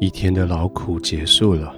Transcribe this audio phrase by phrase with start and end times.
[0.00, 1.72] 一天的劳苦结束了，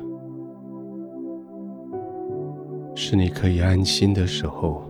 [2.94, 4.82] 是你可以安心的时候。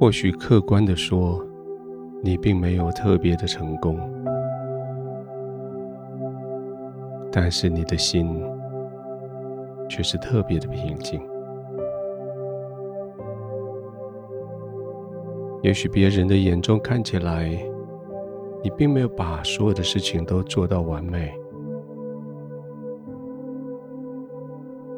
[0.00, 1.40] 或许客观的说，
[2.22, 3.98] 你并没有特别的成功，
[7.30, 8.42] 但是你的心
[9.88, 11.20] 却是特别的平静。
[15.62, 17.56] 也许别人的眼中看起来，
[18.64, 21.30] 你并没有把所有的事情都做到完美，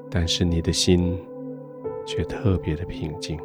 [0.08, 1.18] 但是你的心
[2.06, 3.36] 却特别的平静，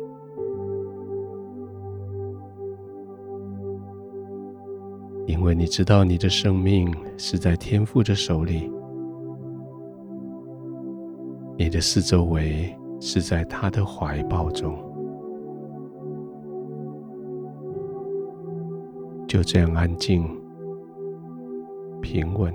[5.26, 8.72] 因为你知道你的生命是在天父的手里，
[11.58, 14.91] 你的四周围是在他的怀抱中。
[19.32, 20.28] 就这样安静、
[22.02, 22.54] 平稳，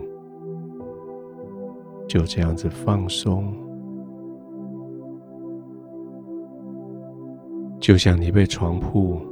[2.07, 3.51] 就这样子放松，
[7.81, 9.23] 就像你被床铺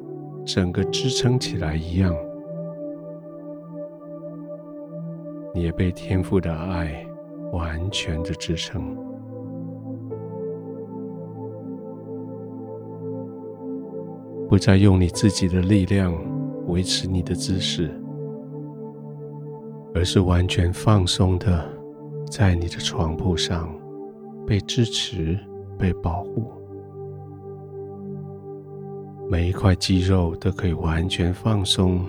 [0.47, 2.15] 整个支撑起来一样，
[5.53, 7.07] 你也被天父的爱
[7.53, 8.97] 完全的支撑，
[14.49, 16.11] 不再用你自己的力量。
[16.75, 17.89] 维持你的姿势，
[19.95, 21.65] 而是完全放松的，
[22.29, 23.73] 在你的床铺上
[24.45, 25.39] 被支持、
[25.79, 26.51] 被保护，
[29.31, 32.05] 每一块肌肉都可以完全放松，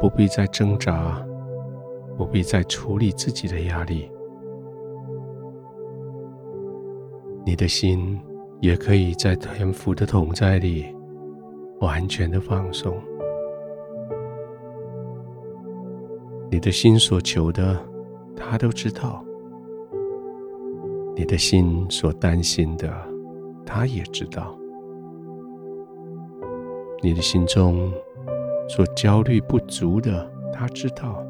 [0.00, 1.24] 不必再挣扎，
[2.16, 4.10] 不必再处理自己的压力，
[7.46, 8.20] 你的心
[8.60, 10.92] 也可以在天父的同在里。
[11.84, 12.96] 完全的放松，
[16.50, 17.78] 你的心所求的，
[18.34, 19.22] 他都知道；
[21.14, 22.90] 你的心所担心的，
[23.66, 24.56] 他也知道；
[27.02, 27.92] 你的心中
[28.66, 31.22] 所焦虑不足的，他知道；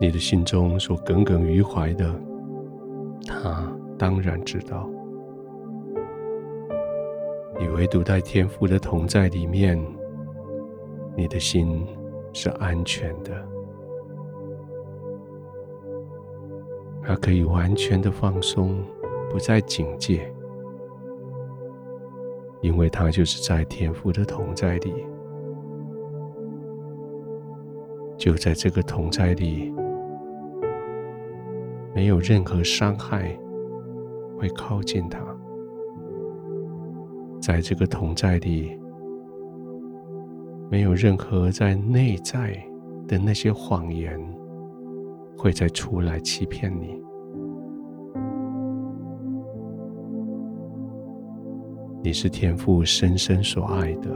[0.00, 2.14] 你的心中所耿耿于怀的，
[3.26, 4.88] 他当然知道。
[7.60, 9.78] 你唯独在天父的同在里面，
[11.14, 11.86] 你的心
[12.32, 13.46] 是安全的，
[17.02, 18.82] 它可以完全的放松，
[19.28, 20.32] 不再警戒，
[22.62, 24.94] 因为它就是在天父的同在里，
[28.16, 29.70] 就在这个同在里，
[31.94, 33.38] 没有任何伤害
[34.38, 35.20] 会靠近它。
[37.40, 38.78] 在这个同在里，
[40.70, 42.52] 没有任何在内在
[43.08, 44.20] 的那些谎言
[45.36, 47.02] 会再出来欺骗你。
[52.02, 54.10] 你是天父深深所爱的，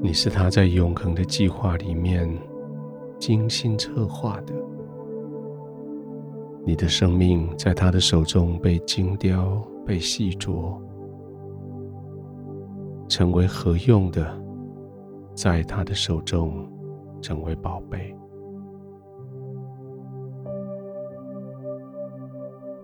[0.00, 2.28] 你是他在永恒的计划里面
[3.18, 4.54] 精心策划的。
[6.64, 9.62] 你的生命在他的手中被精雕。
[9.88, 10.78] 被细琢，
[13.08, 14.38] 成为合用的，
[15.34, 16.70] 在他的手中
[17.22, 18.14] 成为宝贝。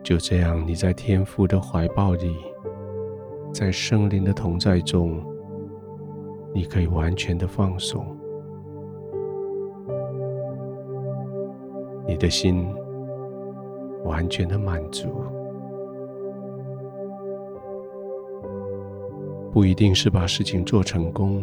[0.03, 2.35] 就这样，你在天父的怀抱里，
[3.53, 5.23] 在圣灵的同在中，
[6.55, 8.03] 你可以完全的放松，
[12.07, 12.67] 你的心
[14.05, 15.11] 完全的满足。
[19.55, 21.41] 不一定是把事情做成功，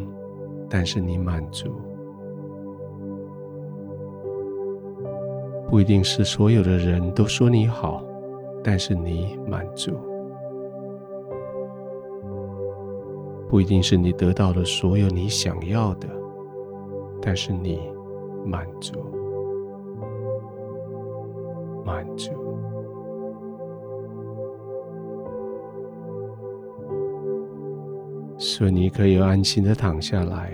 [0.70, 1.70] 但是你满足；
[5.70, 8.04] 不一定是所有的人都说你好，
[8.62, 9.94] 但是你满足；
[13.48, 16.10] 不一定是你得到了所有你想要的，
[17.22, 17.80] 但是你
[18.46, 19.00] 满足，
[21.86, 22.41] 满足。
[28.44, 30.52] 所以你可以安心的躺下来，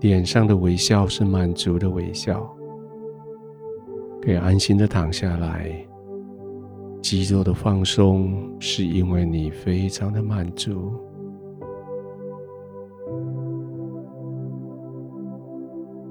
[0.00, 2.44] 脸上的微笑是满足的微笑，
[4.20, 5.72] 可以安心的躺下来，
[7.00, 10.92] 肌肉的放松是因为你非常的满足。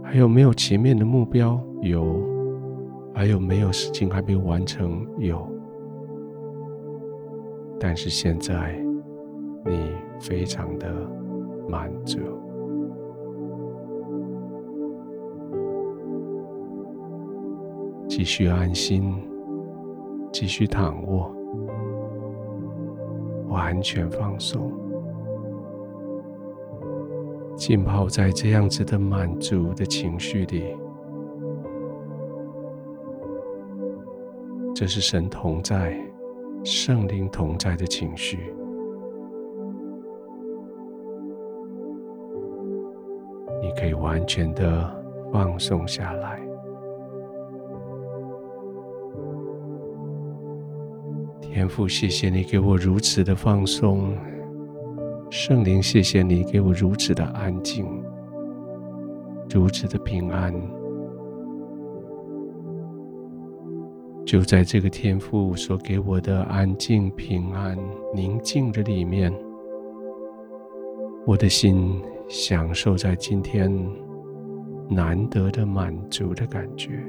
[0.02, 1.62] 还有没有前面的目标？
[1.82, 2.32] 有。
[3.14, 5.06] 还有没有事情还没有完成？
[5.18, 5.46] 有。
[7.78, 8.82] 但是现在。
[9.66, 10.92] 你非常的
[11.70, 12.20] 满足。
[18.08, 19.16] 继续安心，
[20.32, 21.34] 继续躺卧，
[23.48, 24.72] 完全放松，
[27.56, 30.76] 浸泡在这样子的满足的情绪里。
[34.76, 35.96] 这是神同在、
[36.64, 38.54] 圣灵同在的情绪。
[44.12, 44.94] 完全的
[45.32, 46.38] 放松下来。
[51.40, 54.14] 天父，谢谢你给我如此的放松。
[55.30, 57.86] 圣灵，谢谢你给我如此的安静，
[59.50, 60.54] 如此的平安。
[64.26, 67.78] 就在这个天父所给我的安静、平安、
[68.14, 69.34] 宁静的里面，
[71.26, 73.72] 我的心享受在今天
[74.94, 77.02] 难得的满足的感觉。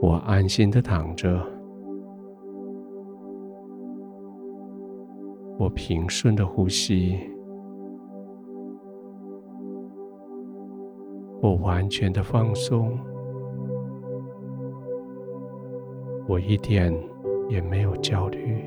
[0.00, 1.44] 我安心的躺着，
[5.58, 7.18] 我平顺的呼吸。
[11.40, 12.96] 我完全的放松，
[16.28, 16.94] 我一点
[17.48, 18.64] 也没有焦虑，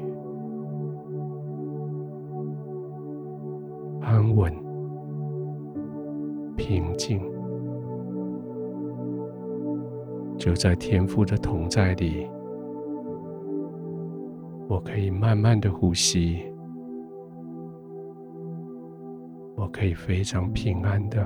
[4.08, 4.50] 安稳、
[6.56, 7.20] 平静，
[10.38, 12.26] 就在天父的同在里，
[14.70, 16.42] 我可以慢慢的呼吸，
[19.58, 21.22] 我可以非常平安的。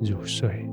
[0.00, 0.66] 入睡。